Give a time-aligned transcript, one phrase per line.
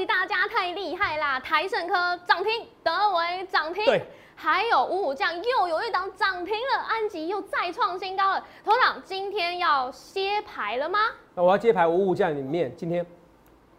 [0.00, 1.38] 喜大家太厉害啦！
[1.40, 1.94] 台盛科
[2.26, 4.02] 涨停，德维涨停，对，
[4.34, 8.42] 还有五五酱又有一档涨停了，安吉又再创新高了。
[8.64, 10.98] 头长今天要歇牌了吗？
[11.34, 13.04] 那我要接牌五五酱里面今天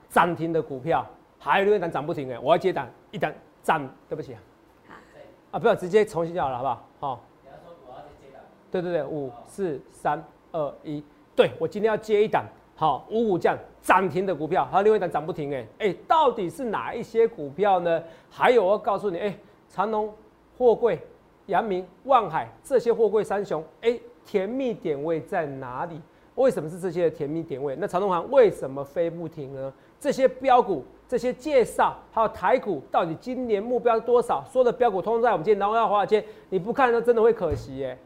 [0.10, 1.04] 涨停的股票，
[1.40, 3.34] 还有另外一档涨不停哎，我要接档一档
[3.64, 4.40] 涨，对不起啊，
[5.50, 6.86] 啊，不要直接重新就好了，好不好？
[7.00, 7.22] 好、
[8.70, 11.04] 对对对，五四三二一，
[11.36, 12.46] 对我今天要接一档
[12.76, 18.02] 好五五将涨停的股票，还有另外一档涨不停哎哎，到底是哪一些股票呢？
[18.30, 19.38] 还有我告诉你哎，
[19.70, 20.12] 长隆、
[20.58, 21.00] 货柜、
[21.46, 26.02] 阳明、万海这些货柜三雄哎，甜蜜点位在哪里？
[26.36, 27.76] 为什么是这些甜蜜点位？
[27.76, 29.72] 那长隆行为什么飞不停呢？
[30.00, 34.44] 这些标股、这些介绍，还有台股，到底今年目标是多少？
[34.52, 37.98] 说的标股通通在我们今天南华华尔街，你不看那真的会可惜耶。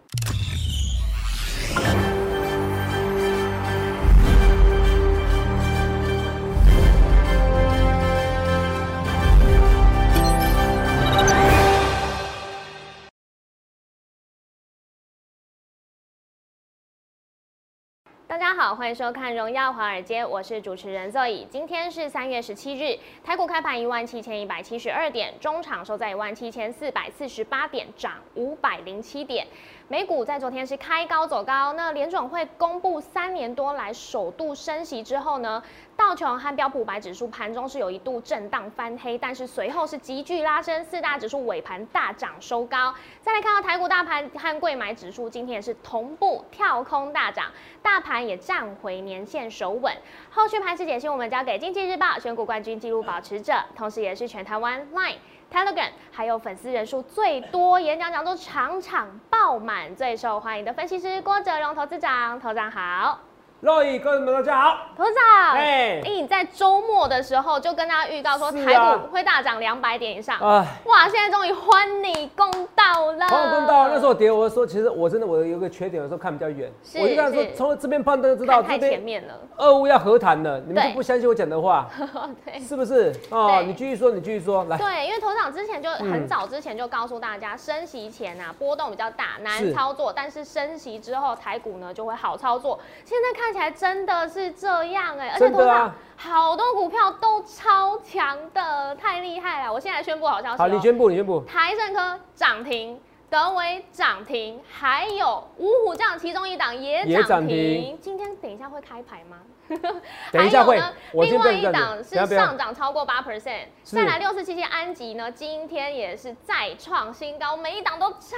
[18.76, 21.48] 欢迎收看《荣耀华尔街》，我是主持人 Zoe。
[21.48, 29.48] 今天是三月十七日，台股开盘一万七千一百七十二点，中场收在一万七千四百四十八点，涨五百零七点。
[29.88, 35.62] 美股在昨天是开高走高，那联总会公布三年多来首度升息之后呢，
[35.96, 42.94] 道琼和标普五百指数盘中是有一度震荡翻黑，但是随后是急剧拉升，四大指数尾盘大涨收高。
[43.22, 47.52] 再来看到台股大盘和贵买指数今天也是同步跳空大涨，
[47.84, 49.94] 大盘也站回年线守稳。
[50.30, 55.18] 后续盘势解析我们交给经济日报选股冠军纪录保持者，同时也是全台湾 Line。
[55.52, 63.20] Telegram 还有粉丝人数最多、演讲讲座场场爆满、最受欢迎的分析师郭哲荣投资长，投长好，
[63.62, 66.02] 各位们大家好，头长，哎。
[66.04, 73.88] 哎，你在周末的时候就跟大家预告说台股会大涨两百点以上，哎，哇，现在终于欢你公道了，黄公道。
[73.88, 81.90] 那时候跌，我说其实我真的我有一个缺点，有时候看比较远，我就跟他说从这边判断就知道看太这边前面了，俄乌要和谈了，你们就不相信我讲的话，
[82.46, 82.60] 对。
[82.60, 83.12] 是不是？
[83.32, 86.12] 哦，你继续说，你继续说，来，对，因为头长之前就嗯。
[86.12, 92.80] 很早之前就告诉大家，升息前啊波动比较大，难操作，但是升息之后台股呢就会好操作。
[93.04, 99.74] 现在看起来真的是这样哎、而且头长、真的啊好多股票都超强的，太厉害了！
[99.74, 103.00] 我现在宣布好消息、哦，好，你宣布，你宣布，台盛科涨停。
[103.28, 108.00] 德维涨停，还有五虎将其中一档也也涨涨停停。
[108.00, 109.40] 今天等一下会开牌吗？
[110.32, 110.80] 等一下会
[111.14, 118.38] 另外一档是上涨超过八 percent，再来六四七七安吉呢，今天也是再创新高，每一档都超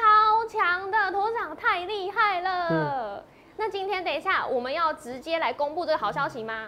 [0.50, 2.68] 强的，头长太厉害了。
[2.72, 3.24] 嗯
[3.58, 6.68] 那今天等一下我们要直接来公布这个好消息吗？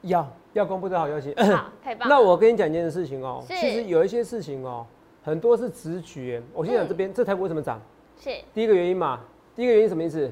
[0.00, 1.34] 要要公布这好消息。
[1.36, 2.14] 好，太棒了。
[2.14, 4.84] 那我跟你讲一件事情哦，是其实有一些事情哦，
[5.22, 6.42] 很多是直觉。
[6.52, 7.80] 我先讲这边，嗯这台股为什么涨？
[8.18, 9.20] 是第一个原因嘛，
[9.54, 10.30] 第一个原因什么意思？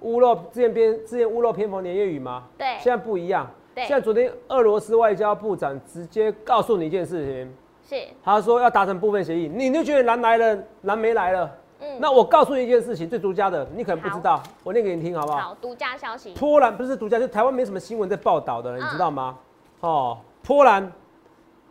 [0.00, 3.50] 屋漏之前边之前屋漏偏逢连夜雨嘛，对现在不一样。
[3.74, 7.54] 对现在昨天俄罗斯外交部长直接告诉你一件事情，
[7.98, 11.50] 是，他说要达成部分协议，你就觉得蓝来了，蓝没来了。
[11.82, 15.38] 嗯，那我告诉你一件事情，最独家的，你可能不知道，我念给你听好不好？
[15.38, 16.32] 好，独家消息。
[16.34, 19.36] 波兰不是独家，就台湾没什么新闻在报道的，你嗯知道吗？
[19.80, 20.92] 哦，波兰，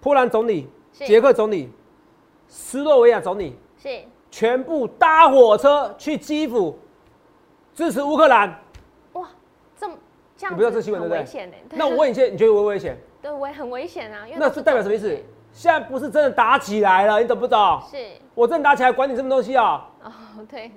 [0.02, 1.72] 波兰总理、是捷克总理、
[2.48, 6.78] 斯洛维亚总理是，全部搭火车去基辅
[7.74, 8.50] 支持乌克兰。
[9.14, 9.30] 哇，
[9.80, 9.96] 这么
[10.36, 11.56] 这样子你不知道这新闻对不对危险呢。
[11.72, 12.98] 那我问你，现你觉得危不危险？
[13.22, 15.18] 对我也很危险啊，因为那都是代表什么意思？
[15.54, 17.82] 现在不是真的打起来了，你懂不懂？
[17.90, 17.98] 是
[18.34, 19.90] 我真的打起来，管你什么东西啊？
[20.04, 20.12] 哦，
[20.50, 20.72] 对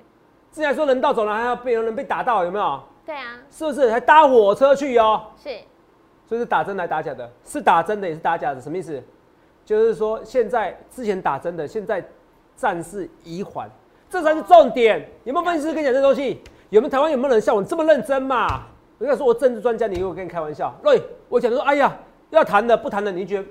[0.53, 2.81] 之前说人道走廊还要被有人被打到，有没有？
[3.07, 3.91] 对啊，是不是？
[3.91, 5.27] 还搭火车去哦？
[5.37, 5.51] 是
[6.27, 7.31] 所以是打真来打假的？
[7.45, 9.03] 是打真的也是打假的，什么意思？
[9.65, 12.05] 就是说现在之前打真的，现在
[12.57, 13.71] 战事已缓，
[14.09, 15.09] 这才是重点。
[15.25, 16.41] 有没有分析师跟你讲这东西？
[16.71, 18.63] 有没有台湾有没有人像我这么认真嘛？
[18.99, 20.75] 我跟你说，我政治专家，你以为我跟你开玩笑？
[20.83, 21.95] 对，我讲说，哎呀，
[22.31, 23.49] 要谈的不谈的，你觉得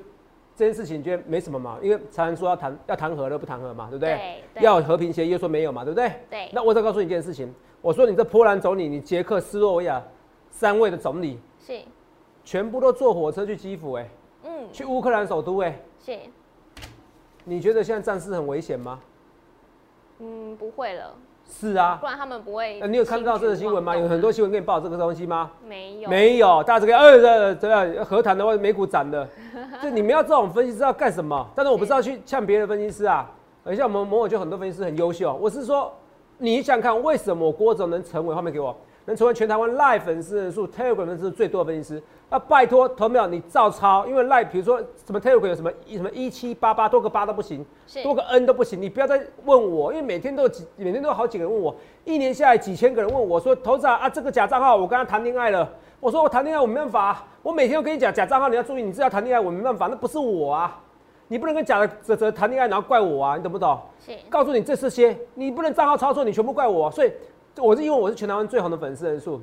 [0.55, 1.79] 这件事情你觉得没什么嘛？
[1.81, 4.15] 因为常常说要谈要谈和的不谈和嘛，对不对？
[4.15, 6.11] 对对要有和平协议又说没有嘛，对不对？
[6.29, 10.01] 对那我再告诉你一件事情，我说你这波兰总理，你捷克斯洛维亚
[10.51, 11.81] 三位的总理，是，
[12.43, 14.09] 全部都坐火车去基辅、哎，
[14.43, 16.17] 嗯去乌克兰首都、哎，是，
[17.43, 18.99] 你觉得现在战事很危险吗？
[20.19, 21.15] 嗯不会了，
[21.59, 22.79] 是啊不，然他们不会。
[22.81, 23.95] 呃你有看到这个新闻吗？
[23.95, 25.51] 有很多新闻给你报这个东西吗？
[25.67, 29.27] 没有没有，大家这个呃这这样和谈的话，美股涨的，
[29.81, 31.47] 就你们要这种分析师要干什么？
[31.55, 33.29] 但是我不知道去呛别的分析师啊，
[33.63, 35.93] 而像我们某某就很多分析师很优秀，我是说
[36.37, 42.03] 你想想看，为什么郭总能成为后面给我能成为全台湾 Live 粉丝人数、Telegram 粉丝最多的分析师？
[42.29, 47.65] 那，拜托，投没有你照抄，因为赖，比如说什么 Telegram 有什么一什么一七八八多个八都不行，
[48.01, 60.79] 多个 N 都不行，你不要再问我，因为每天都有几，每天都有好几个人问我，一年下来几千个人问我说，投资啊啊这个假账号，我跟他谈恋爱了，我说我谈恋爱我没办法，我每天都跟你讲假账号你要注意，你自己要谈恋爱我没办法，那不是我啊，
[61.27, 63.79] 你不能跟假的泽泽谈恋爱然后怪我啊，你懂不懂？
[64.03, 67.11] 是，告诉你这是些，你不能账号操作，你全部怪我，所以
[67.57, 69.41] 我是因为我是全台湾最红的粉丝人数，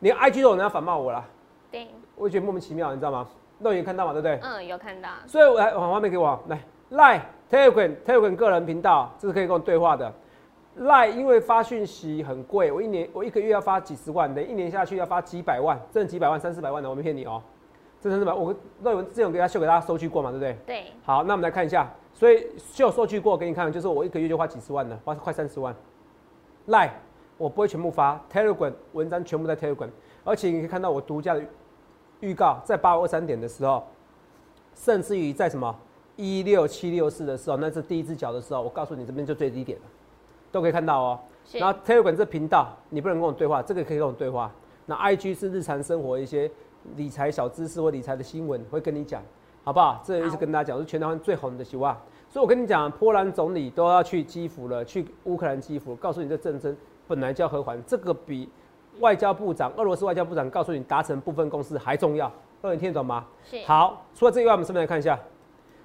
[0.00, 1.24] 连 IG 都有人要反骂我了。
[1.70, 1.86] 对。
[2.16, 3.26] 我觉得莫名其妙，你知道吗？
[3.60, 4.38] 肉眼看到嘛，对不对？
[4.42, 5.08] 嗯，有看到。
[5.26, 10.12] 所以我来往画面给我来赖 Telegram Telegram 个人频道，这是可以跟我对话的。
[10.76, 17.42] 赖因为发讯息很贵，我一年我一个月要发几十万，等一年下去要发几百万，挣几百万、三四百万的，我没骗你哦。
[18.00, 20.56] 这三四百，我肉眼之前给他秀给大家收据过嘛，对不对？
[20.66, 20.84] 对。
[21.04, 25.74] 好，那我们来看一下，所以秀收据过给你看，就是我一个月就花几十万的，花快三十万。
[26.66, 26.92] 赖
[27.38, 29.88] 我不会全部发 Telegram 文章，全部在 Telegram，
[30.24, 31.42] 而且你可以看到我独家的。
[32.20, 33.80] 预告在八五二三点的时候，
[34.74, 35.72] 甚至于在什么
[36.16, 39.84] 一六七六四的时候，那是第一只脚的时候，我告诉你这边就最低点了，
[40.50, 41.20] 都可以看到哦。
[41.52, 44.50] 然后 Telegram 这频道你不能跟我对话，这个可以跟我对话。
[44.86, 46.50] 那 IG 是日常生活一些
[46.96, 49.22] 理财小知识或理财的新闻会跟你讲，
[49.62, 50.02] 好不好？
[50.04, 51.96] 这一直跟大家讲是全台湾最红的希望。
[52.28, 56.76] 所以我跟你讲，波兰总理都要去基辅了，去乌克兰基辅，告诉你这战争
[57.08, 58.48] 本来就要和缓，这个比。
[59.00, 62.28] 外交部长，俄罗斯外交部长告诉你达成部分共识还重要，
[62.60, 63.24] 各位听得懂吗？
[63.48, 63.60] 是。
[63.64, 65.16] 好，除了这以外，我们顺便来看一下，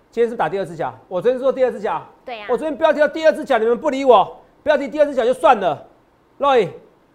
[0.09, 0.91] 今天是打第二只脚。
[1.07, 2.47] 我昨天说第二只脚，对呀。
[2.49, 5.85] 我昨天标题到第二只脚，你们不理我，标题第二只脚就算了。
[6.39, 6.69] Roy，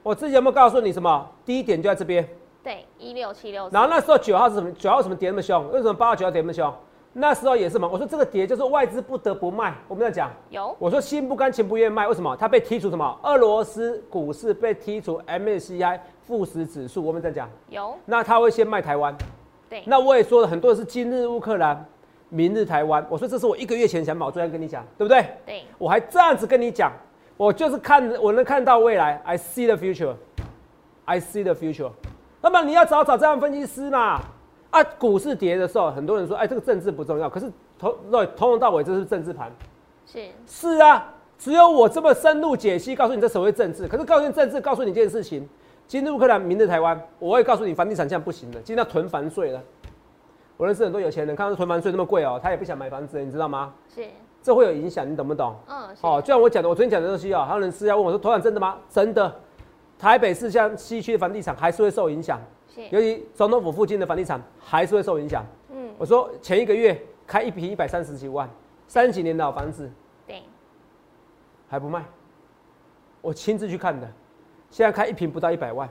[0.04, 1.28] 我之前有没有告诉你什么？
[1.44, 2.28] 第一点就在这边。
[2.62, 3.68] 对，一六七六。
[3.72, 4.70] 然后那时候九号是什么？
[4.72, 5.68] 九号什么跌那么凶？
[5.72, 6.72] 为什么八号九号跌那么凶？
[7.20, 9.74] 那时候也是嘛，我说这个跌就是外资不得不卖。
[9.88, 12.36] 我们在讲有，我说心不甘情不愿卖，为什么？
[12.36, 13.18] 它被剔除什么？
[13.24, 17.04] 俄罗斯股市被剔除 MSCI 富时指数。
[17.04, 19.12] 我们在讲有，那他会先卖台湾。
[19.68, 21.84] 对，那我也说了很多人是今日乌克兰，
[22.28, 23.04] 明日台湾。
[23.08, 25.26] 我说这是我一个月前想法，我昨天跟你讲，对不对？
[25.44, 26.92] 对，我还这样子跟你讲，
[27.36, 31.90] 我就是看我能看到未来，I see the future，I see the future。
[32.40, 34.20] 那么你要找找这样分析师嘛？
[34.70, 37.28] 啊，股市跌的时候，很多人说，哎，这个政治不重要。
[37.28, 39.50] 可是从从头到尾，这是政治盘。
[40.06, 43.88] 是是啊，只有我这么深入解析，告诉你这所谓政治。
[43.88, 45.48] 可是告诉你政治，告诉你一件事情：
[45.86, 47.00] 今日乌克兰，明日台湾。
[47.18, 49.62] 我会告诉你，房地产这样不行的，今天要囤房税了。
[50.56, 53.72] 我认识很多有钱人，看到囤房税那么贵哦，他也不想买房子，你知道吗？
[53.94, 54.04] 是，
[54.42, 55.54] 这会有影响，你懂不懂？
[55.68, 58.76] 嗯，哦，就像我讲的，我昨天讲的东西啊，还有人私下问我说，头产真的吗？
[58.90, 59.34] 真的，
[59.98, 62.40] 台北市像西区的房地产还是会受影响。
[62.90, 65.44] 尤其总统府附近的房地产还是会受影响。
[65.70, 68.48] 嗯，我说前一个月开一平一百三十几万，
[68.86, 69.90] 三十几年的老房子，
[70.26, 70.42] 对，
[71.68, 72.04] 还不卖。
[73.20, 74.08] 我亲自去看的，
[74.70, 75.88] 现在开一平不到一百万，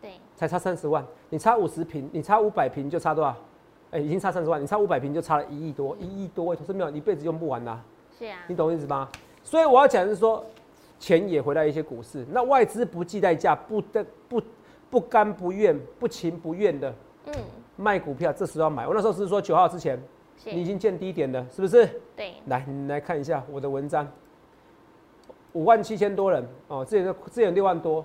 [0.00, 1.04] 对，才差三十万。
[1.28, 3.36] 你差五十平，你差五百平就差多少？
[3.90, 7.80] 哎，已经差三十万，你差五百平就差了一亿多，一亿多，投资没有一辈子用不完呐。
[8.16, 9.08] 是啊，你懂我意思吗？
[9.42, 10.44] 所以我要讲的是说，
[11.00, 14.40] 钱也回来一些股市，那外资不计代价，不得不。
[14.90, 16.94] 不甘不愿、不情不愿的，
[17.26, 17.34] 嗯，
[17.76, 18.86] 卖股票，这时候要买。
[18.86, 20.02] 我那时候是说九号之前，
[20.44, 21.88] 你已经见低点了，是不是？
[22.16, 22.34] 对。
[22.46, 24.10] 来，你来看一下我的文章，
[25.52, 28.04] 五万七千多人哦，之前之前六万多，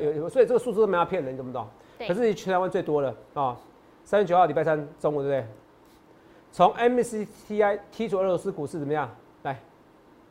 [0.00, 1.66] 有有，所以这个数字都没法骗人，你懂不懂？
[1.98, 3.56] 可是全台湾最多了啊！
[4.04, 5.46] 三月九号礼拜三中午，对不对？
[6.52, 9.08] 从 MCTI 剔除俄罗斯股市怎么样？
[9.42, 9.58] 来，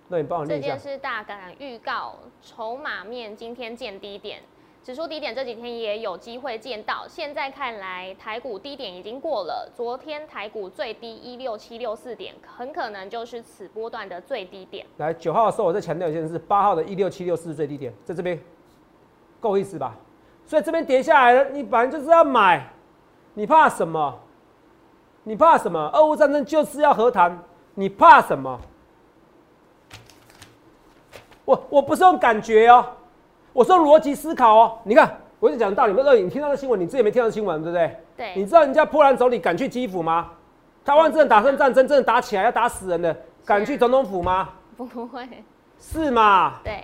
[0.08, 0.68] 那你帮我念一下。
[0.68, 4.42] 这件事大概预告，筹码面今天见低点。
[4.84, 9.72] 指数低点这几天也有机会见到，现在看来台股低点已经过了。
[9.74, 14.86] 昨天台股最低一六七六四点，很可能就是此波段的最低点。
[14.98, 18.38] 来九号的时候，我再强调一件事：八号的一六七六四最低点，在这边
[19.40, 19.96] 够意思吧？
[20.46, 22.70] 所以这边跌下来了，你本来就是要买，
[23.36, 24.20] 你怕什么？
[25.24, 25.80] 你怕什么？
[25.94, 27.42] 俄乌战争就是要和谈，
[27.76, 28.60] 你怕什么？
[31.46, 32.86] 我我不是用感觉哦。
[33.54, 35.94] 我说逻辑思考哦，你看，我就讲道理。
[35.96, 37.98] 那你听到的新闻，你自己没听到新闻，对不对？
[38.18, 38.34] 对。
[38.36, 40.32] 你知道人家波兰总理敢去基辅吗？
[40.84, 44.50] 台湾真的打胜战争，真的打起来要打死人的，敢去总统府吗？
[44.76, 45.28] 不会。
[45.80, 46.56] 是嘛？
[46.64, 46.84] 对。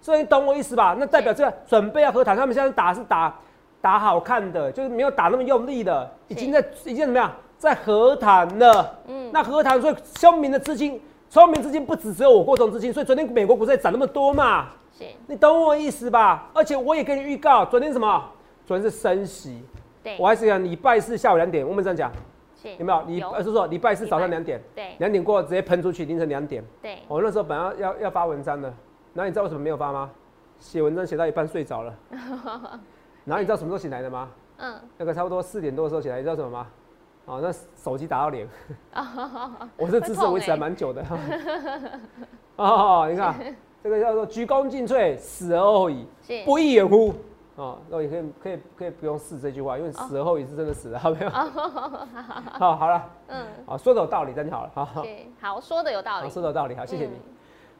[0.00, 0.96] 所以你懂我意思吧？
[0.98, 3.34] 那代表这准备要和谈，他们现在打是打
[3.80, 8.98] 打好看的，就是没有打那么用力的，已经在已经怎么样，在和谈了。
[9.08, 9.30] 嗯。
[9.32, 14.68] 那和谈，所以聪明的资金，聪明资金不只只有我国这种资金，所以昨天美国股市涨那么多嘛。
[15.26, 16.50] 你懂我意思吧？
[16.54, 18.30] 而且我也给你预告，昨天什么？
[18.64, 19.62] 昨天是升息。
[20.02, 22.12] 对，我还是讲礼拜四下午两点，我们这样讲，
[22.78, 23.02] 有没有？
[23.02, 26.64] 礼呃是说礼拜四早上两点，对，两点过后直接喷出去，凌晨两点。
[26.80, 28.68] 对，我那时候本来要要发文章的，
[29.14, 30.10] 然后你知道为什么没有发吗？
[30.58, 31.94] 写文章写到一半睡着了。
[33.24, 34.28] 然后你知道什么时候醒来的吗？
[34.58, 36.66] 嗯，那个差不多四点多的时候起来，你知道什么吗？
[37.24, 38.48] 哦，那手机打到脸，
[39.78, 41.04] 我这姿势维持还蛮久的。
[42.56, 43.34] 哦，你看
[43.82, 46.06] 这个叫做鞠躬尽瘁，死而后已，
[46.44, 47.12] 不亦远乎？
[47.56, 51.28] 哦，那也可以可以可以不用试这句话，因为死而后已是真的死了，好 没有？
[51.30, 55.04] 好，好了，嗯，好，说的有道理，真好了，好好，
[55.40, 57.12] 好，说的有道理，说的有道理，好，谢谢你。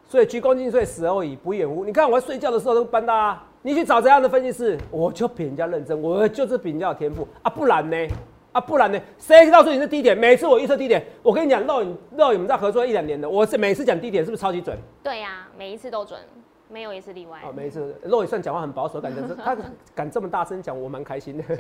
[0.05, 1.85] 所以鞠躬尽瘁，死而后已，不亦远乎？
[1.85, 7.97] 你看我在睡觉的时候都搬大，你去找这样的分析师，我就比人家认真，我就是比人家有天赋啊，不然呢？
[8.53, 9.01] 啊，不然呢？
[9.19, 10.17] 谁告诉你是低点？
[10.17, 14.77] 每次我预测低点，我跟你讲，肉影肉影我们在合作一两年的，我是每次讲低点是不是超级准？
[15.03, 16.21] 对呀，每一次都准，
[16.69, 17.41] 没有一次例外。
[17.45, 19.57] 哦，每一次肉眼算讲话很保守，感觉是他
[19.95, 21.45] 敢这么大声讲，我蛮开心的。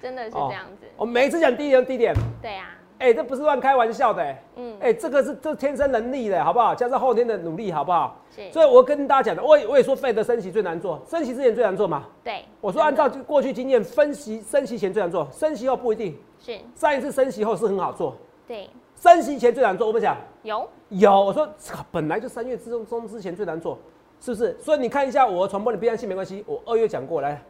[0.00, 0.86] 真的是这样子。
[0.96, 2.14] 我每次讲低点低点。
[2.40, 2.70] 对呀。
[3.02, 6.72] 哎，这不是乱开玩笑的，嗯，哎，这个是这天生能力的，好不好？
[6.72, 8.16] 加上后天的努力，好不好？
[8.52, 12.04] 所以，我跟大家讲的，我也我也说，费的升息最难做，升息之前最难做嘛。
[12.22, 12.44] 对。
[12.60, 16.16] 我说，按照过去经验，分析升息前最难做，升息后不一定。
[16.38, 16.56] 是。
[16.76, 18.16] 上一次升息后是很好做。
[18.46, 18.70] 对。
[18.94, 20.16] 升息前最难做，我不讲。
[20.44, 20.68] 有。
[20.90, 21.48] 有，我说
[21.90, 23.76] 本来就三月之中中之前最难做，
[24.20, 24.56] 是不是？
[24.60, 27.42] 所以你看一下我传播的必然性没关系，我二月讲过来，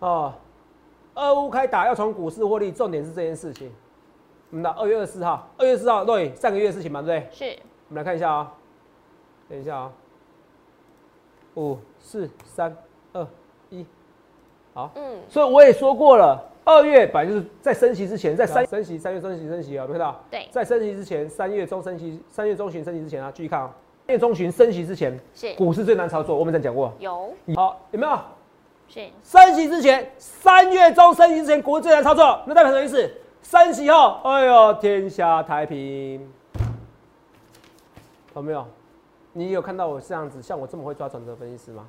[0.00, 0.34] 哦，
[1.14, 3.70] 二五开打要从股市获利，重点是这件事情。
[4.50, 7.28] 我们的二月二十四号，二月四号对上个月的事情嘛，对不对？
[7.32, 7.58] 是。
[7.88, 8.52] 我们来看一下啊，
[9.48, 9.92] 等一下啊，
[11.54, 12.76] 五四三
[13.12, 13.24] 二
[13.68, 13.86] 一，
[14.74, 14.90] 好。
[14.96, 15.20] 嗯。
[15.28, 20.20] 所以我也说过了，二月本来就是在升息之前，在三升息三月升息升息啊，有没看到？
[20.28, 20.48] 对。
[20.50, 23.72] 在升息之前，三月中升息，三月中旬升息之前啊，注意看啊。
[24.08, 26.92] 三月中旬升息之前，是股市最难操作，我们曾讲过。
[26.98, 27.32] 有。
[27.54, 28.18] 好，有没有？
[28.88, 29.08] 是。
[29.22, 33.08] 升息之前，三月中升息之前，股市最难操作，那代表什么意思？
[33.42, 36.30] 三息后，哎呦，天下太平，
[38.34, 38.66] 有没有？
[39.32, 41.88] 你有看到我这样子，像我这么会抓转折分析师吗？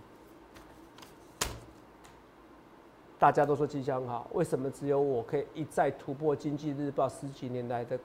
[3.19, 7.99] 大家都说吉祥好，为什么只有我可以一再突破《经济日报》十几年来的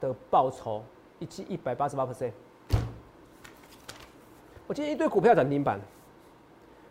[0.00, 0.82] 的报酬，
[1.18, 2.30] 一季一百八十八 percent？
[4.68, 5.80] 我今天一堆股票涨停板，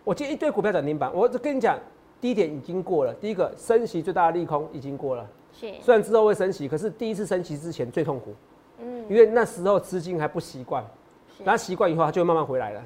[0.04, 1.80] 我今天一堆股票涨停板，我跟你讲，
[2.20, 5.26] 低点已经过了，第一个升息最大的利空已经过了。
[5.54, 8.34] 虽然之后会升息，可是第一次升息之前最痛苦，
[8.80, 10.84] 嗯，因为那时候资金还不习惯，
[11.44, 12.84] 然后习惯以后它就会慢慢回来了，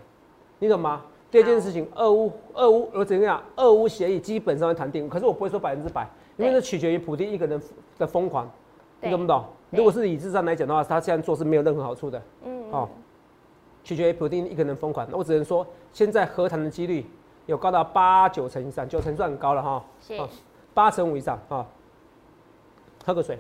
[0.60, 1.04] 你懂吗？
[1.32, 3.42] 第二件事情，俄乌俄乌我怎样？
[3.56, 6.08] 俄乌协议基本上会谈定，可是我不会说百分之百，
[6.38, 7.62] 因为这取决于普京一个人
[7.98, 8.50] 的疯狂，
[9.02, 9.44] 你懂不懂？
[9.72, 12.88] 如果是理智上来讲的话，他这样做是没有任何好处的，嗯，哦，
[13.84, 17.06] 取决于普京一个人疯狂，那我只能说现在和谈的几率
[17.46, 20.18] 有高达八九成以上，九成算很高了哈，是，
[20.74, 21.66] 八成五以上啊。
[23.08, 23.40] 喝个水，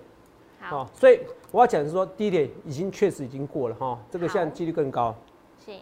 [0.61, 1.19] 好，所以
[1.51, 5.13] 我要讲的是说，低点已经确实已经过了哈，这个现在几率更高。
[5.65, 5.73] 是，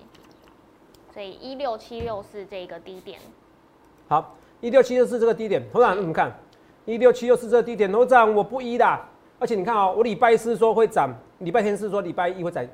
[1.13, 3.20] 所以一六七六四这个低点，
[4.08, 6.36] 好，一六七六四这个低点，头长你们看，
[6.86, 9.00] 一六七六四这个低点，头长我不一的，
[9.38, 12.65] 而且你看哦，我礼拜四说会涨，礼拜天是说礼拜一会涨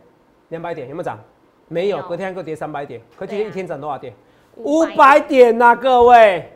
[0.47, 1.19] 两百点，有没有涨？
[1.67, 4.13] 没有，隔天又跌三百点，可今天一天涨多少点？
[4.55, 6.53] 五百点呐，各位。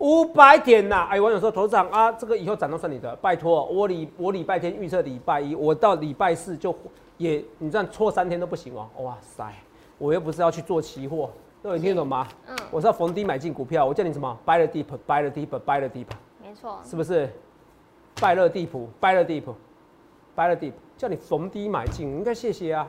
[0.00, 1.06] 五百点呐！
[1.10, 6.74] 哎，网友说，头长啊，这个以后涨都算你的，拜托，我礼我礼拜天预测礼拜一，我到礼拜四就
[7.18, 8.88] 也，你这样错三天都不行哦。
[9.02, 9.52] 哇塞，
[9.98, 11.30] 我又不是要去做期货，
[11.62, 12.26] 各位听懂吗？
[12.46, 16.06] 嗯，我是要逢低买进股票，我叫你什么？Buy the deep，Buy the deep，Buy the deep。
[16.42, 17.28] 没错，是不是？
[18.18, 22.88] 拜乐地普，Buy the deep，Buy the deep，叫你逢低买进，应该谢谢啊，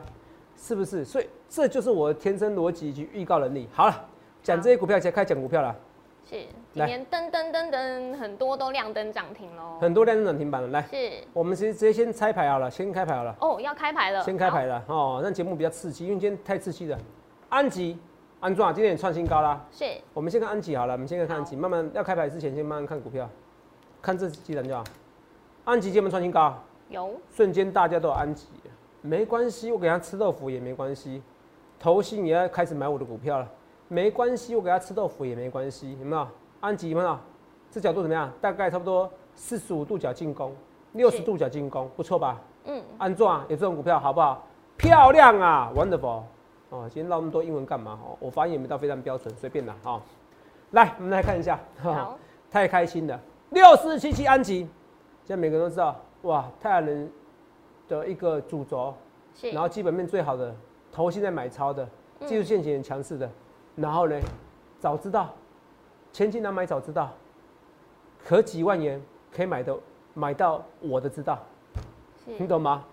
[0.56, 1.04] 是不是？
[1.04, 3.68] 所以这就是我的天生逻辑及预告能力。
[3.70, 4.04] 好了，
[4.42, 5.76] 讲这些股票，先开讲股票了。
[6.32, 9.78] 是，今天噔噔噔噔，很多都亮灯涨停喽。
[9.78, 13.36] 很多亮灯涨停板了，来，是，我们直接直接先拆牌好了，先开牌好了。
[13.38, 16.98] 哦，要开牌了，先开牌了哦，让节目比较刺激，因为今天太刺激了。
[17.50, 17.98] 安吉，
[18.40, 19.62] 安壮今天也创新高啦。
[19.70, 19.84] 是，
[20.14, 23.28] 我们先看安吉好了，我们先看安吉，慢慢要开牌之前先慢慢看股票，
[24.00, 24.82] 看这几单就好。
[25.64, 26.58] 安吉今天创新高，
[26.88, 28.46] 有，瞬间大家都有安吉，
[29.02, 31.22] 没关系，我给他吃豆腐也没关系，
[31.78, 33.46] 投信也要开始买我的股票了。
[33.92, 36.26] 没关系，我给他吃豆腐也没关系，有没有？
[36.60, 37.18] 安吉有没有？
[37.70, 38.32] 这角度怎么样？
[38.40, 40.54] 大概差不多四十五度角进攻，
[40.92, 42.40] 六十度角进攻，不错吧？
[42.64, 42.82] 嗯。
[42.96, 44.46] 安壮有这种股票好不好？
[44.78, 46.22] 漂亮啊，wonderful！
[46.70, 47.98] 哦，今天唠那么多英文干嘛？
[48.02, 49.76] 哦，我发音也没到非常标准，随便啦。
[49.84, 50.00] 哦，
[50.70, 51.60] 来，我们来看一下。
[51.76, 52.18] 好。
[52.50, 53.20] 太开心了，
[53.50, 54.60] 六四七七安吉，
[55.24, 57.10] 现在每个人都知道，哇，太阳能
[57.88, 58.94] 的一个主轴，
[59.52, 60.54] 然后基本面最好的，
[60.90, 61.86] 头现在买超的，
[62.26, 63.30] 技术线型很强势的。
[63.76, 64.20] 然后呢？
[64.80, 65.32] 早知道，
[66.12, 67.12] 千金难买早知道，
[68.24, 69.00] 可几万元
[69.30, 69.78] 可以买的
[70.12, 71.38] 买到我的知道，
[72.26, 72.84] 你懂吗？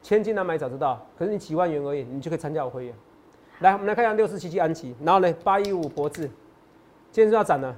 [0.00, 2.94] 千金难买早知道，可是你几万元而已，你就可以参加我会员。
[3.60, 6.22] 来，我们来看一下六四七七安琪，然后呢，八一五博智，
[7.10, 7.76] 今天是要涨了，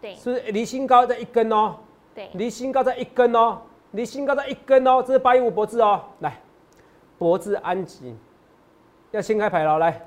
[0.00, 1.74] 对，是不是离新高在一根哦？
[2.14, 3.58] 对，离新高在一根哦，
[3.90, 6.40] 离新高在一根哦，这是八一五博智哦，来，
[7.18, 8.16] 博智安吉，
[9.10, 10.06] 要先开牌了，来，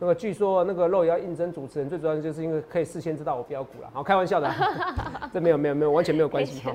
[0.00, 3.90] 那个据说那个肉也要应征主持人，最主要就是因为可以事先知道我标股了。
[3.92, 4.50] 好，开玩笑的，
[5.32, 6.74] 这没有没有没有完全没有关系哈。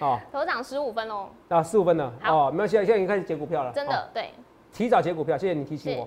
[0.00, 1.28] 哦，头涨十五分哦。
[1.48, 2.12] 啊，十五分了。
[2.26, 3.72] 哦，没有，现在现在已经开始解股票了。
[3.72, 4.30] 真的对。
[4.72, 6.06] 提早解股票，谢谢你提醒我。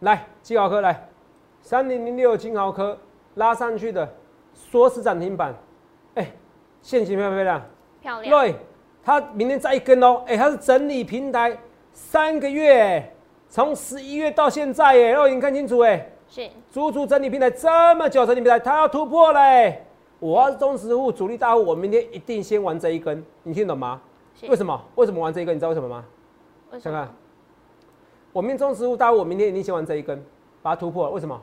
[0.00, 1.06] 来，金豪科来，
[1.60, 2.98] 三零零六金豪科
[3.34, 4.08] 拉上去的，
[4.54, 5.54] 说是涨停板。
[6.14, 6.26] 哎，
[6.80, 7.62] 现形漂不漂亮？
[8.00, 8.30] 漂亮。
[8.30, 8.56] 对。
[9.04, 11.58] 它明天再一根哦，哎，它是整理平台
[11.92, 13.11] 三个月，
[13.52, 19.84] 从十一月到现在，哎，肉眼看清楚，哎，是足足整理平台这么久，整理平台它要突破嘞。
[20.20, 24.00] 我要是中实户主力大户，我明天一定先玩这一根，你听懂吗？
[24.48, 24.82] 为什么？
[24.94, 25.54] 为什么玩这一根？
[25.54, 26.02] 你知道为什么吗？
[26.78, 27.06] 想看，
[28.32, 30.24] 我明天中实户大户，我明天一定先玩这一根，
[30.62, 31.10] 把它突破。
[31.10, 31.38] 为什么？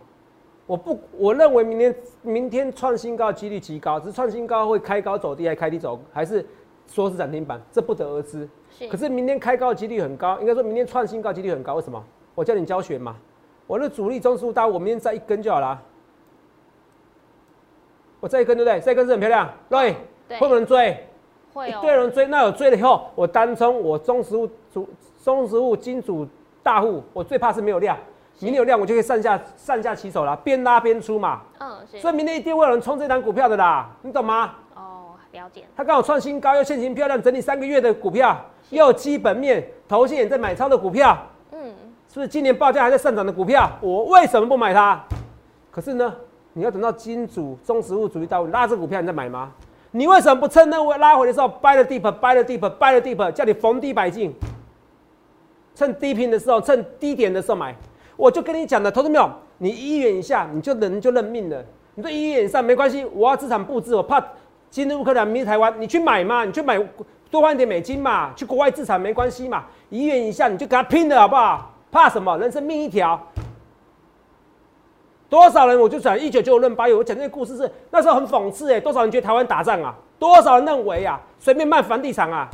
[0.66, 6.44] 我不，我认为明天明天创新高几率极高，只是创新高会开高走低，还开低走，还是？
[6.92, 8.50] 说是涨停板，这不得而知。
[8.90, 11.76] 可是明天开高的几率很高，应该说明天创新高几率很高。
[11.76, 12.04] 为什么？
[12.36, 13.16] 我叫你教学嘛。
[13.68, 15.80] 我的主力中枢大，我明天再一根就好了。
[18.20, 18.80] 我再一根对不对？
[18.82, 19.96] 再一根是很漂亮，对。
[20.40, 21.08] 会不能追？
[21.54, 21.80] 会哦。
[21.82, 24.90] 对人追，那有追了以后，我单冲，我中实物主
[25.24, 26.28] 中实物金主
[26.64, 27.98] 大户，我最怕是没有量。
[28.40, 31.42] 明天有量，我就可以上下上下起手了，边拉边出嘛。
[31.60, 32.00] 嗯，是。
[32.00, 34.56] 所以明天一定会有人冲这单股票的啦，你懂吗？
[35.40, 38.38] 了解，它刚好创新高，又现形漂亮，整理三个月的股票，
[38.72, 41.18] 又基本面，头线也在买超的股票，
[41.54, 41.74] 嗯，
[42.10, 43.72] 是不是今年报价还在上涨的股票？
[43.80, 45.02] 我为什么不买它？
[45.72, 46.14] 可是呢，
[46.52, 49.54] 你要等到金主、中实物主义到拉这股票，你再买吗？
[49.92, 54.34] 你为什么不趁那位拉回的时候掰了 deep，掰了 deep，掰了 deep，叫你逢低买进，
[55.74, 57.74] 趁低频的时候，趁低点的时候买？
[58.18, 59.30] 我就跟你讲的，投资没有？
[59.58, 61.64] 你一元以下，你就人就认命了。
[61.96, 64.22] 你说一元以上没关系，我要资产布置，我怕。
[64.72, 66.46] 今日乌克兰，明日台湾，你去买嘛？
[66.46, 66.80] 你去买
[67.32, 68.32] 多换点美金嘛？
[68.36, 69.66] 去国外资产没关系嘛？
[69.90, 71.74] 一元以下你就跟他拼了好不好？
[71.92, 72.38] 怕什么？
[72.38, 73.20] 人生命一条。
[75.28, 75.80] 多少人？
[75.80, 78.80] 我就讲一九九五论八月，我讲这个故事是那时候很讽刺哎。
[78.80, 79.96] 多少人觉得台湾打仗啊？
[80.20, 81.20] 多少人认为啊？
[81.40, 82.48] 随便卖房地产啊？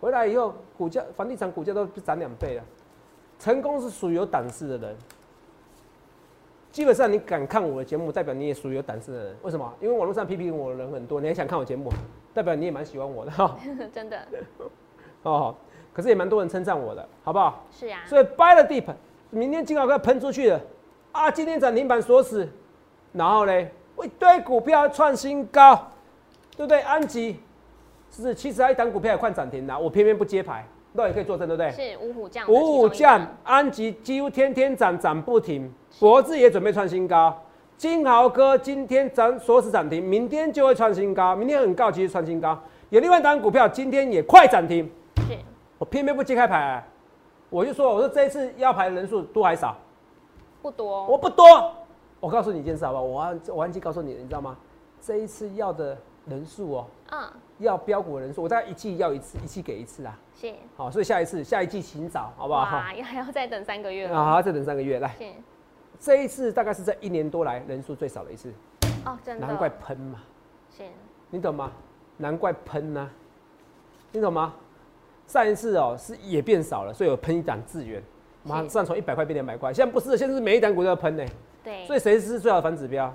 [0.00, 2.62] 回来以后股价，房地产股价都涨两倍了。
[3.38, 4.96] 成功是属于有胆识的人。
[6.74, 9.36] 基本上你敢看我的节目，代表你也属于有胆识的人。
[9.42, 9.72] 为什么？
[9.80, 11.88] 因为网络上批评我的人很多，你还想看我节目，
[12.34, 13.56] 代表你也蛮喜欢我的哈。
[13.94, 14.20] 真的。
[15.22, 15.54] 哦，
[15.92, 17.64] 可是也蛮多人称赞我的，好不好？
[17.70, 18.00] 是呀。
[18.06, 18.92] 所以 buy the deep，
[19.30, 20.60] 明天金好要喷出去了
[21.12, 21.30] 啊！
[21.30, 22.48] 今天涨停板锁死，
[23.12, 23.62] 然后呢，
[24.02, 25.76] 一堆股票创新高，
[26.56, 26.80] 对不对？
[26.80, 27.38] 安吉
[28.10, 30.66] 是其实一档股票也快涨停了，我偏偏不接牌。
[30.96, 31.70] 那也可以作证，对不对？
[31.72, 35.68] 是五虎将，五虎将，安吉几乎天天涨，涨不停。
[35.98, 37.36] 博智也准备创新高，
[37.76, 42.56] 金豪哥今天涨锁死涨停，明天就会创新高，明天很高级创新高。
[42.90, 45.36] 有另外一档股票今天也快涨停，是
[45.78, 46.86] 我偏偏不揭开牌，
[47.50, 49.76] 我就说，我说这一次要牌的人数多还少？
[50.62, 51.72] 不多，我不多。
[52.20, 53.02] 我告诉你一件事好不好？
[53.02, 54.56] 我我忘记告诉你了，你知道吗？
[55.00, 60.18] 这一次要的人数哦，嗯，要标股的人数，我大概一季要一次，一季给一次啊。
[60.34, 62.60] 是，好，所以下一次下一季请早，好不好？
[62.60, 65.14] 哇，还要再等三个月 啊，还要再等三个月，来。
[65.98, 68.52] 这一次大概是在一年多来人数最少的一次。
[69.04, 69.46] 哦，真的。
[69.46, 70.20] 难怪喷嘛。
[70.76, 70.82] 是。
[71.30, 71.70] 你懂吗？
[72.16, 73.10] 难怪喷呢。
[74.12, 74.54] 你懂吗？
[75.26, 78.02] 上一次哦是也变少了，所以我喷一档资源，
[78.42, 79.72] 马上从一百块变两百块。
[79.72, 81.24] 现在不是，现在是每一档股都要喷呢。
[81.62, 81.86] 对。
[81.86, 83.14] 所以谁是最好的反指标？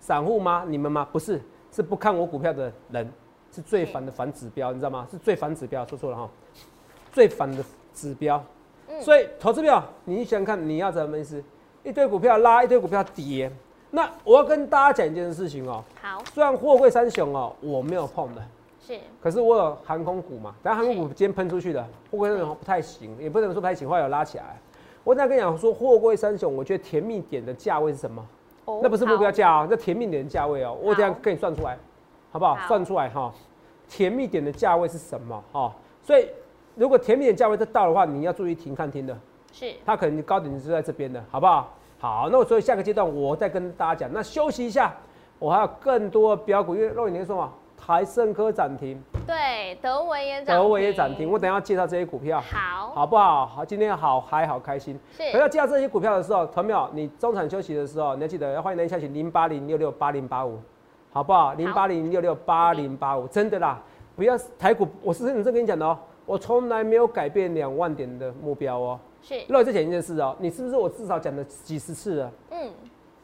[0.00, 0.64] 散户吗？
[0.66, 1.06] 你们吗？
[1.12, 1.40] 不是，
[1.72, 3.10] 是不看我股票的人。
[3.54, 5.06] 是最烦的反指标，你知道吗？
[5.10, 6.26] 是最反指标，说错了哈，
[7.12, 8.42] 最烦的指标。
[8.98, 11.44] 所以投资票，你想看你要怎么意思？
[11.82, 13.52] 一堆股票拉，一堆股票跌。
[13.90, 15.84] 那我要跟大家讲一件事情哦。
[16.00, 16.24] 好。
[16.32, 18.42] 虽然货柜三雄哦，我没有碰的。
[18.80, 18.98] 是。
[19.20, 20.54] 可是我有航空股嘛？
[20.62, 24.58] 但航空股今天喷出去的，货柜三雄不太行，也不能说不太行，后来有拉起来。
[25.04, 28.26] 我再跟你讲说，货柜三雄，我觉得甜蜜点的价位是什么？
[28.64, 28.80] 哦。
[28.82, 31.78] 那不是目标价啊，那甜蜜点的价位哦，我这样给你算出来。
[32.34, 32.56] 好不好？
[32.66, 33.30] 算出来哈，
[33.86, 35.70] 甜蜜点的价位是什么哈？
[36.02, 36.26] 所以
[36.74, 39.14] 如果甜蜜点价位再到的话，你要注意停看停的。
[39.52, 39.70] 是。
[39.84, 41.74] 它可能高点是在这边的，好不好？
[41.98, 44.10] 好，那我所以下个阶段我再跟大家讲。
[44.10, 44.94] 那休息一下，
[45.38, 47.52] 我还有更多标股，因为肉眼你说嘛，
[47.84, 51.28] 台盛科涨停，对，德维也涨，德维也涨停。
[51.28, 53.44] 我等下介绍这些股票，好，好不好？
[53.44, 54.96] 好，今天好还好开心。
[55.16, 55.32] 是。
[55.32, 60.60] 可要介绍这些股票的时候，团淼，你中场休息的时候，你要记得要欢迎来下去零八零六六八零八五，
[61.12, 61.54] 好不好？
[61.54, 63.82] 零八零六六八零八五，真的啦，
[64.14, 69.00] 不要台股，我是认真跟你讲的哦，我从来没有改变两万点的目标哦。
[69.20, 69.34] 是。
[69.48, 72.32] 另外再讲一件事哦，你是不是我至少讲了几十次了？
[72.50, 72.70] 嗯。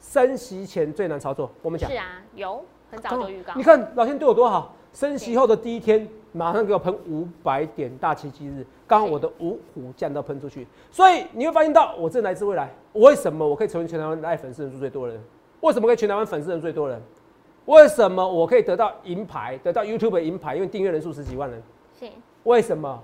[0.01, 1.89] 升息前最难操作，我们讲。
[1.89, 2.61] 是啊，有。
[2.91, 15.23] 很早就预告，你看老天对我多好，升息后的第一天，马上给我喷五百点大奇迹日，刚好我的五虎将都喷出去，所以你会发现到我这来自未来，为什么我可以成为全台湾爱粉丝人数最多的人？
[15.61, 17.01] 为什么可以全台湾粉丝人最多人？
[17.67, 20.55] 为什么我可以得到银牌，得到 YouTube 银牌？
[20.55, 21.63] 因为订阅人数十几万人。
[21.99, 22.07] 是。
[22.45, 23.03] 为什么？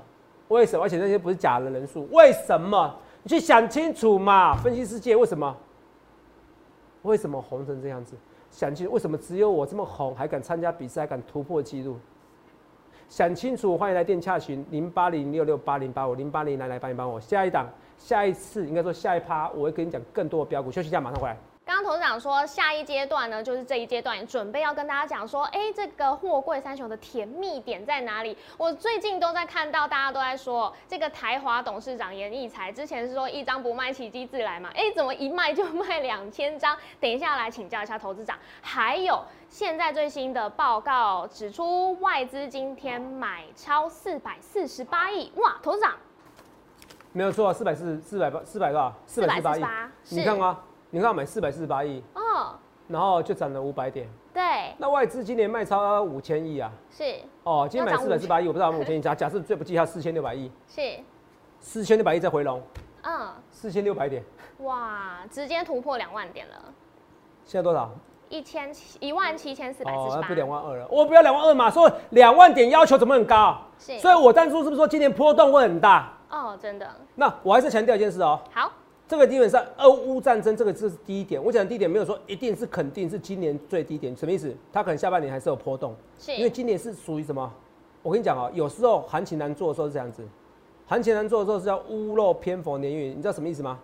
[0.49, 0.85] 为什么？
[0.85, 2.09] 而且那些不是假的人数？
[2.11, 2.95] 为什么？
[3.23, 4.55] 你去想清楚嘛！
[4.57, 5.55] 分析世界为什么？
[7.03, 8.17] 为什么红成这样子？
[8.55, 11.97] 想清楚为什么只有我这么红，还敢参加比赛，还敢突破记录？
[13.09, 20.71] 想清楚，欢迎来电洽询零八零六六八零八五零八零来来帮你帮我下一档，下一次应该说下一趴，我会跟你讲更多的标股。
[20.71, 21.37] 休息一下，马上回来。
[21.75, 28.39] 刚刚董事长说，下一阶段呢，就是这一阶段准备要跟大家讲说，哎，这个货柜三雄的甜蜜点在哪里？
[28.57, 36.77] 我最近都在看到大家都在说，这个台华董事长严义才之前是说一张不卖奇迹自来嘛，哎，怎么一卖就卖两千张？
[37.01, 38.39] 等一下来请教一下投资长。
[38.63, 45.97] 还有现在最新的报告指出，外资今天买超四百四十八亿，哇，投资长
[47.11, 49.65] 没有错，四百四四百八四百个四百四十八亿，
[50.11, 50.57] 你看啊。
[50.95, 52.55] 你看，买四百四十八亿，哦，
[52.87, 54.43] 然后就涨了五百点，对。
[54.79, 57.17] 那外资今年卖超五千亿啊，是。
[57.43, 60.81] 哦，今天买四百四十八亿，我不知道五千亿，假假设最不计它四千六百亿，是。
[61.59, 62.63] 四千六百亿再回笼，
[63.03, 64.23] 嗯，四千六百点，
[64.59, 66.55] 哇，直接突破两万点了。
[67.45, 67.91] 现在多少？
[68.29, 70.87] 一千七一万七千四百四十八，不两万二了。
[70.89, 73.61] 我不要两万二嘛，说两万点要求怎么很高？
[73.81, 73.99] 是。
[73.99, 76.13] 所以我当初是不是说今年波动会很大？
[76.31, 76.89] 哦，真的。
[77.17, 78.39] 那我还是强调一件事哦。
[78.53, 78.71] 好。
[79.07, 81.43] 这个基本上，俄乌战争这个这是第一点。
[81.43, 84.55] 我讲第一点没有说一定是肯定是今年最低点，什么意思？
[84.73, 86.35] 它可能下半年还是有波动，是。
[86.35, 87.53] 因为今年是属于什么？
[88.03, 90.23] 我跟你讲哦，有时候行情难做的时候是这样子，
[90.87, 93.79] 行情难做的时候是叫屋漏偏逢连雨，你知道什么意思吗？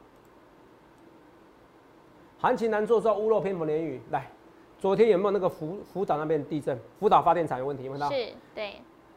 [2.39, 4.01] 行情难做的时候屋漏偏逢连雨。
[4.11, 4.31] 来，
[4.79, 6.79] 昨天有没有那个福福岛那边地震？
[6.99, 8.11] 福岛发电厂有问题，有没有？
[8.11, 8.73] 是，对。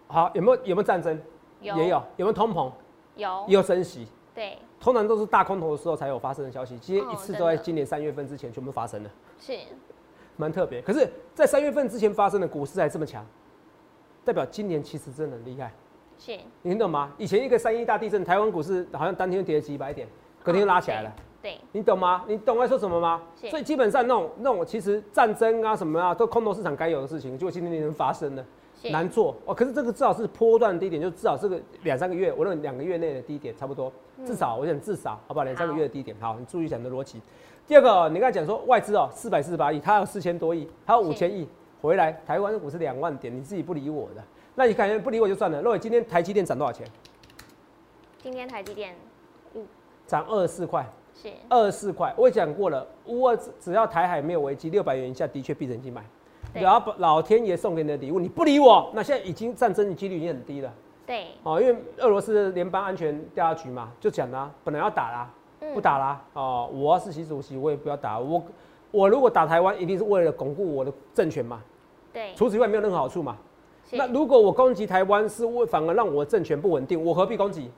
[0.07, 1.17] 好，有没有有没有战争？
[1.61, 2.03] 有，也有。
[2.17, 2.69] 有没有通膨？
[3.15, 3.45] 有。
[3.47, 4.05] 也有升息。
[4.35, 4.57] 对。
[4.83, 9.57] 通常都是大空头的时候才有发生的消息，今天一次都在今年三月份之前全部发生了，是，
[10.35, 10.81] 蛮特别。
[10.81, 13.25] 可是，在三月份之前发生的股市还这么强，
[14.25, 15.71] 代表今年其实真的很厉害。
[16.19, 17.13] 是，你懂吗？
[17.17, 20.05] 以前一个三一大地震，台湾股市好像当天跌了几百点，
[20.43, 21.09] 隔天拉起来了。
[21.41, 22.25] 对，你懂吗？
[22.27, 23.21] 你懂我在说什么吗？
[23.49, 28.45] 所以基本上那种那种其实战争啊什么啊，都空头市场该有的事情，就今天能发生了。
[28.91, 33.91] 难做哦，可是这个至少是波段低点，就至少是个两三个月，我认为两个月内的低点差不多，
[34.25, 35.43] 至少我想至少好不好？
[35.43, 37.21] 两三个月的低点，好，你注意讲的逻辑。
[37.65, 41.47] 第二个，你刚才讲说外资哦，四百四十八亿，它有四千多亿，它有五千亿
[41.81, 44.23] 回来，台湾的股是两万点，你自己不理我的，
[44.55, 45.61] 那你感觉不理我就算了。
[45.61, 46.85] 若伟今天台积电涨多少钱？
[48.21, 48.95] 今天台积电，
[49.53, 49.65] 嗯，
[50.05, 52.13] 涨二十四块，是二十四块。
[52.17, 56.03] 我也讲过了，乌二只要台海没有危机，六百元以下的确闭着眼睛买。
[56.53, 60.71] 然后老天爷送给你的礼物，你不理我，那现在已经战争的几率已经很低了。
[61.05, 65.29] 对，哦，因为俄罗斯联邦安全调查局嘛，就讲啦，本来要打啦，
[65.73, 68.19] 不打啦，哦，我要是习主席，我也不要打。
[68.19, 68.41] 我
[68.91, 71.61] 我如果打台湾，一定是为了巩固我的政权嘛。
[72.13, 73.35] 对，除此以外没有任何好处嘛。
[73.91, 77.69] 那如果我攻击台湾，是为反而让我政权不稳定，我何必攻击？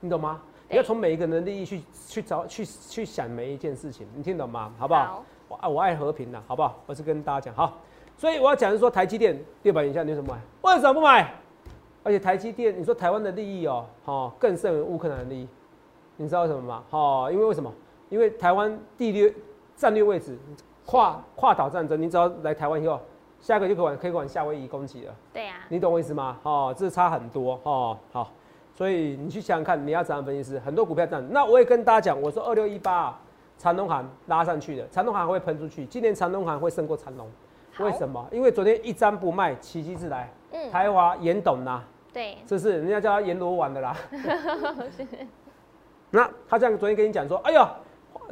[0.00, 0.40] 你懂吗？
[0.70, 4.72] 你要从每一个人的利益去去找去去想每一件事情，你听懂吗？
[4.78, 5.24] 好不好？
[5.48, 6.78] 我爱我爱和平的，好不好？
[6.86, 7.78] 我是跟大家讲好，
[8.16, 10.40] 所以我要讲是说台积电六百以下你怎么买？
[10.70, 11.34] 为什么不买？
[12.04, 15.48] 而且台积电，你说台湾的利益哦，哦，更胜于乌克兰的利益，
[16.16, 16.82] 你知道为什么吗？
[16.90, 17.72] 哦，因为为什么？
[18.08, 19.34] 因为台湾地略
[19.74, 20.38] 战略位置
[20.86, 23.00] 跨跨岛战争，你只要来台湾以后，
[23.40, 25.14] 下一个就可以往可以往夏威夷攻击了。
[25.32, 26.38] 对呀，你懂我意思吗？
[26.42, 27.98] 哦，这差很多哦。
[28.12, 28.30] 好，
[28.74, 30.58] 所以你去想想看，你要怎样分析师？
[30.60, 33.18] 很多股票这样，那我也跟大家讲，我说二六一八。
[33.58, 35.84] 长隆行拉上去的，长隆行会喷出去。
[35.84, 37.28] 今年长隆行会胜过长隆，
[37.80, 38.26] 为什么？
[38.30, 40.32] 因为昨天一张不卖，奇迹自来。
[40.52, 43.96] 嗯，台华严董呐，对，这是人家叫他阎罗王的啦。
[46.10, 47.68] 那他这样昨天跟你讲说，哎呦，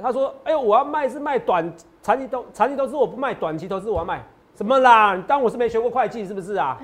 [0.01, 5.15] 他说，哎呦，我要卖是卖短长期投长期投资，我不卖短期投资，我要卖什么啦？
[5.15, 6.81] 你当我是没学过会计是不是啊？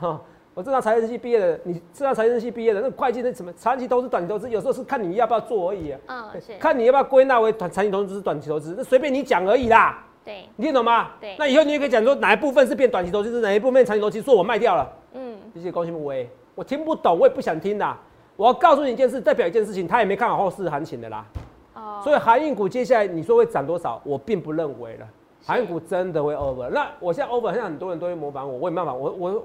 [0.60, 5.98] 我正常财政系毕业的，你正常财政系毕业的，那会计那什么长期投资、短期投资，有时候是看你要不要做而已啊。
[6.04, 6.52] 嗯，是。
[6.58, 10.04] 看你要不要归纳为短长期投资、短期投资，那随便你讲而已啦。
[10.22, 11.12] 对，你听懂吗？
[11.18, 17.98] 对那以后你也可以讲说哪一部分是变短期投资，是哪一部分长期投资，说我卖掉了，嗯，谢谢高兴不威，我听不懂，我也不想听啦。
[18.36, 21.24] 我要告诉你一件事，代表一件事情，他也没看好后市行情的啦。
[21.72, 25.08] 哦，所以航运股接下来你说会涨多少，我并不认为了。
[25.40, 26.68] 是航运股真的会 over。
[26.68, 29.42] 那我现在 over，现在很多人都会模仿我，我也没办法，我我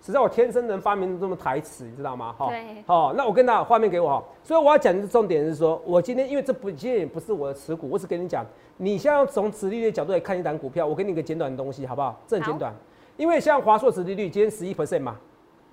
[0.00, 2.32] 实在我天生能发明这么台词，你知道吗？
[2.38, 4.24] 哈对好，那我跟大家画面给我哈。
[4.42, 12.18] 所以我要讲的重点是说，我今天因为这不今天也不是我的持股，我只跟你讲，你现在要从殖利率的角度来看一档股票，我给你一个简短的东西，好不好？
[12.26, 12.74] 这很简短，
[13.16, 15.16] 因为像华硕殖利率今天十一 percent 嘛，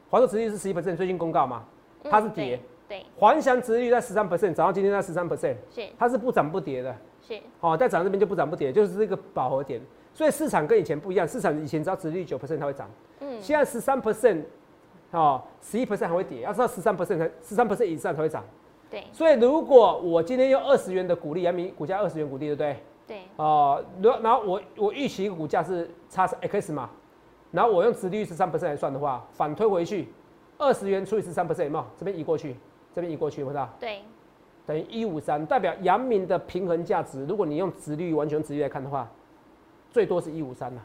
[0.10, 1.64] 华硕殖利率是十一 percent，最近公告嘛，
[2.04, 2.60] 嗯它是跌，
[2.90, 6.96] 对，环翔殖利率在十三 percent，涨到今天在十三 percent，是它是不涨不跌的。
[7.22, 9.82] 是是，好、在涨这边就不涨不跌，就是这个饱和点。
[10.15, 14.41] 所以市场跟以前不一样，市场以前只要殖利率九 percent 它会涨，嗯，现在十三 percent，
[15.12, 18.41] 哦，十一 percent 还会跌，要知道十三 percent 才十三 percent 以上才会涨。
[18.89, 22.78] 对所以如果我今天用二十元的股利，阳明股价二十元股利，对不对？
[23.06, 26.89] 对，哦、如然后我我预期一个股价是差是 x 嘛，
[27.51, 30.08] 然后我用殖利率十三 percent 来算的话，反推回去，
[30.58, 31.86] 二十元除以十三 percent 有没有？
[31.97, 32.56] 这边移过去，
[32.93, 33.67] 这边移过去，有没有？
[33.80, 34.01] 对，
[34.65, 39.12] 等于一五三，代表阳明的平衡价值，如果你用殖率完全用直率来看的话，
[39.96, 40.82] 最多是一五三呐，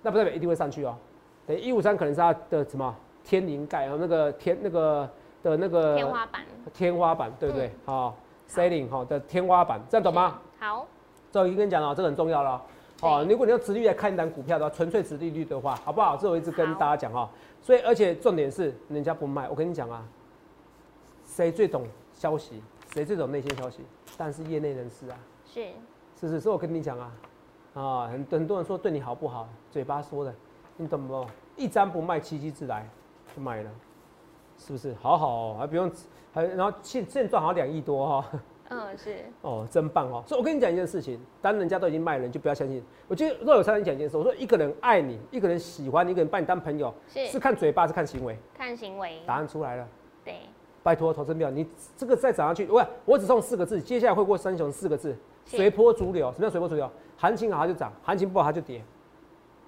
[0.00, 0.96] 那不代表一定会上去哦。
[1.46, 5.06] 等于一五三可能是它的什么天灵盖啊，那个天那个
[5.42, 6.42] 的那个天花板，
[6.72, 7.70] 天花板，对不对？
[7.84, 8.16] 好、
[8.48, 10.40] ceiling 哈的天花板，这样懂吗？
[10.58, 10.88] 好，
[11.30, 12.62] 这我已经跟你讲了，这个很重要了
[13.02, 13.26] 哦。
[13.28, 16.16] 如果你用直率来看一档股票的话，纯粹直利率的话，好不好？
[16.16, 17.28] 这我一直跟大家讲哈。
[17.60, 20.02] 所以，而且重点是人家不卖，我跟你讲啊，
[21.26, 22.62] 谁最懂消息？
[22.94, 23.80] 谁最懂内线消息？
[24.16, 25.66] 但是业内人士啊，是，
[26.18, 27.12] 是是是，我跟你讲啊，
[27.76, 30.34] 啊，很很多人说对你好不好，嘴巴说的，
[30.78, 31.26] 你懂不？
[31.56, 32.88] 一张不卖，奇迹自来，
[33.34, 33.70] 就买了，
[34.56, 34.94] 是不是？
[34.94, 35.92] 好好哦，还不用，
[36.32, 38.30] 还然后现现赚好像两亿多哈、
[38.70, 40.24] 嗯，是，哦，真棒哦！
[40.26, 42.82] 所以我跟你讲一件事情，当人家都已经卖了，你就不要相信。
[43.08, 48.38] 我觉得若有三人讲一件事，我说一个人爱你，一个人喜欢你，一个人把你当朋友，是是看嘴巴，是看行为。
[48.54, 49.86] 看行为，答案出来了，
[50.24, 50.40] 对，
[50.82, 56.32] 拜托投资票，你这个再涨上去，喂，我只送四个字，接下来会过三雄四个字，是随波逐流。
[56.32, 56.90] 什么叫随波逐流？
[57.16, 58.82] 行情好它就涨，行情不好它就跌。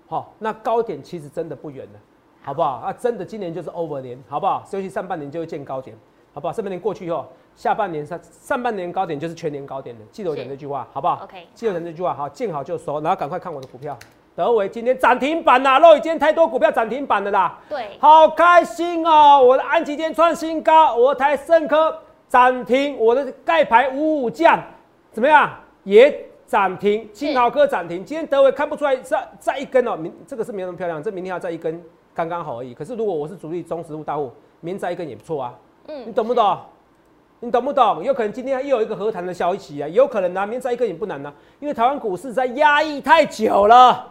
[0.06, 2.00] 好，那高点其实真的不远了，
[2.42, 2.76] 好不好？
[2.76, 4.64] 啊，真的今年就是 over 年，好不好？
[4.72, 5.96] 尤其上半年就会见高点，
[6.32, 6.52] 好不好？
[6.52, 13.96] 上半年过去以后，下半年上上半年高点就是全年高点的，记得我讲是这句话，好不好 OK，记得我讲这句话，好，见好就收，然后赶快看我的股票。
[14.34, 17.58] 德维今天涨停板啦，肉已今天太多股票涨停板了啦。
[17.68, 19.42] 对，好开心哦！
[19.42, 24.62] 我的安吉今天创新高，我的台盛科涨停，我的盖牌五五降
[25.10, 25.50] 怎么样？
[25.82, 28.02] 也涨停，金豪科涨停。
[28.02, 31.80] 今天德伟看不出来再再一根哦，明这个是没那么漂亮，这明天要再一根
[32.14, 32.72] 刚刚好而已。
[32.72, 35.54] 可是如果我是主力中实物大户，明天再一根也不错啊。
[35.88, 36.58] 嗯你懂不懂？
[37.40, 38.02] 你懂不懂？
[38.02, 44.08] 有可能今天又有一个和谈的消息啊，有可能啊，明天再一根也不难啊，因为台湾股市在压抑太久了。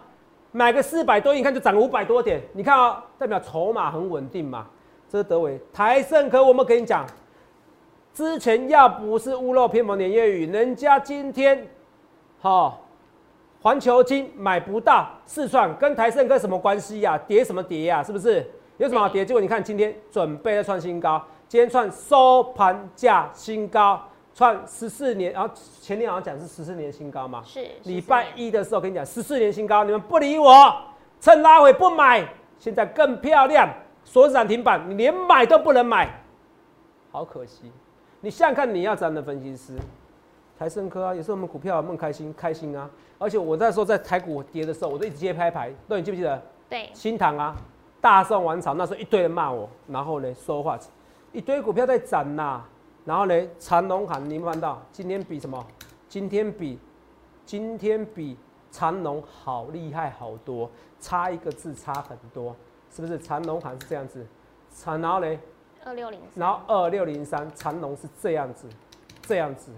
[0.52, 4.65] 买个四百多，你看就涨五百多点，你看啊、代表筹码很稳定嘛。
[5.10, 7.06] 这是德伟、台盛科，我们跟你讲，
[8.13, 11.67] 之前要不是屋漏偏逢连夜雨，人家今天，
[12.39, 12.86] 好、
[13.62, 18.45] 环球金买不到，四川跟台盛科什么关系呀、跌什么跌呀、是不是？
[18.78, 19.26] 有什么好跌？
[19.26, 24.00] 结果你看今天准备要创新高，今天创收盘价新高，
[24.36, 25.50] 创十四年，然后
[25.82, 27.41] 前天好像讲是十四年新高嘛。
[27.43, 30.76] 是礼拜一的时候跟你讲十四年新高，你们不理我，
[31.19, 32.23] 趁拉回不买，
[32.60, 33.67] 现在更漂亮，
[34.04, 36.23] 锁涨停板，你连买都不能买，
[37.12, 37.71] 好可惜。
[38.21, 39.73] 你想想看，你要这样的分析师，
[40.58, 42.89] 台盛科啊，也是我们股票，我们很开心，开心啊。
[43.20, 46.41] 而且我那时候在台股跌的时候，我都一直接拍牌，那你记不记得？
[46.70, 47.56] 对，新塘啊，
[48.02, 50.78] 大宋王朝那时候一堆人骂我，然后呢说话，
[51.32, 52.63] 一堆股票在涨呐、
[53.06, 54.82] 然后呢长隆行，你有没有看到？
[54.91, 55.65] 今天比什么？
[56.10, 56.80] 今天比
[57.46, 58.38] 今天比
[58.72, 62.56] 长隆好厉害好多，差一个字差很多，
[62.91, 63.17] 是不是？
[63.17, 64.26] 长隆行是这样子，
[64.74, 65.39] 长然后呢，
[65.86, 68.67] 二六零然后二六零三长隆是这样子，
[69.22, 69.72] 这样子，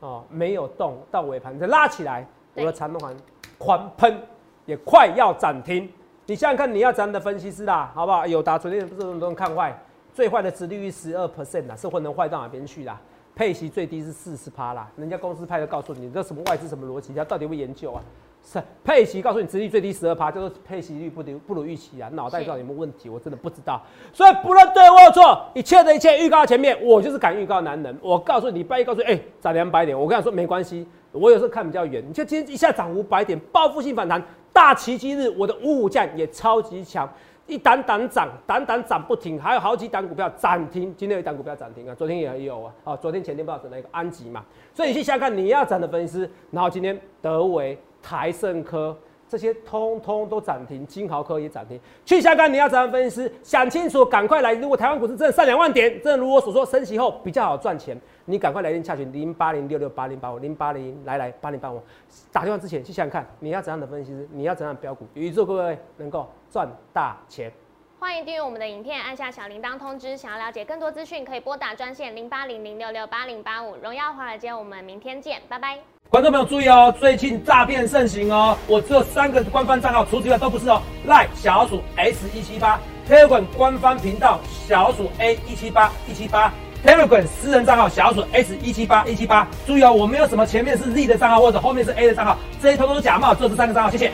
[0.00, 3.16] 哦，没有动到尾盘再拉起来，我的长隆行
[3.58, 4.16] 狂喷，
[4.64, 5.90] 也快要涨停。
[6.26, 8.26] 你想想看，你要咱的分析师啦，好不好？
[8.26, 9.76] 有达昨天不是很多人看坏，
[10.12, 13.00] 最坏的值利率十二 percent 啦，是会能坏到哪边去啦？
[13.34, 18.02] 配息最低是四十趴啦，人家公司派的告诉你，这什么外资什么逻辑，他到底会研究啊？
[18.48, 23.08] 是配息告诉你，殖利率最低十二趴，叫做配息率不如不如预期啊，脑袋到底有没有问题？
[23.08, 23.82] 我真的不知道。
[24.12, 27.98] 所以不论对或错，一切的一切预告前面，我就是敢预告男人。
[28.00, 32.00] 我告诉你，礼拜一告诉你，哎、涨两百点，我跟他说没关系，我有时候看比较远。
[32.08, 37.12] 你就今天一下涨五百点，报复性反弹，大奇迹日，我的五五降也超级强。
[37.48, 40.92] 一档档涨，档档涨不停，还有好几档股票涨停。
[40.96, 42.72] 今天有一档股票涨停啊，昨天也有啊。
[42.82, 44.44] 啊，昨天前天不知道是哪个安吉嘛。
[44.74, 47.78] 所以你去想看你要涨的分析师，然后今天德维、
[48.08, 48.96] 台盛科
[49.28, 51.80] 这些通通都涨停，金豪科也涨停。
[52.04, 54.54] 去想看你要涨的分析师，想清楚赶快来。
[54.54, 61.82] 如果台湾股市真的上两万点，真的如我所说升息后比较好赚钱，你赶快来电洽询零八零六六八零八五零八零来来八零八五。
[62.30, 66.28] 打电话之前去想想看你要怎样的分析师，你要怎样的标股，预祝各位能够。
[66.48, 67.52] 赚大钱！
[67.98, 70.16] 欢迎订阅我们的影片，按下小铃铛通知。
[70.16, 73.76] 想要了解更多资讯，可以拨打专线零八零零六六八零八五。
[73.82, 75.95] 荣耀华尔街，我们明天见，拜拜！
[76.08, 80.80] 观众朋友注意哦，最近诈骗盛行哦，我只有三个官方账号，除此之外都不是哦。
[81.04, 84.38] 赖小鼠 S 一七八，Telegram 官方频道
[84.68, 86.52] 小鼠 A 一七八一七八
[86.84, 89.48] ，Telegram 私人账号小鼠 S 一七八一七八。
[89.66, 94.12] 注意哦，我没有什么前面是 Z 的账号或者后面是 A 的账号，这些通通是假冒，只有这三个账号，谢谢。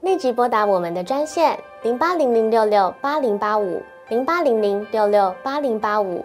[0.00, 6.24] 立即拨打我们的专线零八零零六六八零八五零八零零六六八零八五